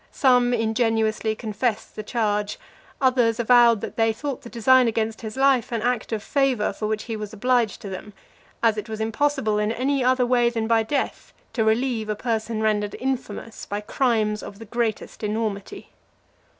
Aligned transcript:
Some 0.11 0.51
ingenuously 0.51 1.35
confessed 1.35 1.95
the 1.95 2.01
charge; 2.01 2.57
others 2.99 3.39
avowed 3.39 3.81
that 3.81 3.97
they 3.97 4.11
thought 4.11 4.41
the 4.41 4.49
design 4.49 4.87
against 4.87 5.21
his 5.21 5.37
life 5.37 5.71
an 5.71 5.83
act 5.83 6.11
of 6.11 6.23
favour 6.23 6.73
for 6.73 6.87
which 6.87 7.03
he 7.03 7.15
was 7.15 7.33
obliged 7.33 7.81
to 7.83 7.89
them, 7.89 8.13
as 8.63 8.77
it 8.77 8.89
was 8.89 8.99
impossible 8.99 9.59
in 9.59 9.71
any 9.71 10.03
other 10.03 10.25
way 10.25 10.49
than 10.49 10.65
by 10.65 10.81
death 10.81 11.33
to 11.53 11.63
relieve 11.63 12.09
a 12.09 12.15
person 12.15 12.63
rendered 12.63 12.95
infamous 12.95 13.67
by 13.67 13.79
crimes 13.79 14.41
of 14.41 14.57
the 14.57 14.65
greatest 14.65 15.21
enormity. 15.23 15.91